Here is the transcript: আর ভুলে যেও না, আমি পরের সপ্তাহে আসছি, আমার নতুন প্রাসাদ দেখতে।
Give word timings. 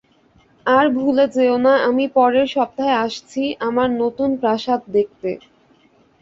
আর 0.65 0.85
ভুলে 0.95 1.25
যেও 1.35 1.55
না, 1.65 1.73
আমি 1.89 2.05
পরের 2.17 2.47
সপ্তাহে 2.55 2.93
আসছি, 3.05 3.41
আমার 3.67 3.89
নতুন 4.01 4.29
প্রাসাদ 4.41 4.81
দেখতে। 4.95 5.29